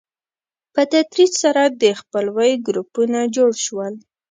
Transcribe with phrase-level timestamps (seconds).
[0.73, 3.93] په تدریج سره د خپلوۍ ګروپونه جوړ شول.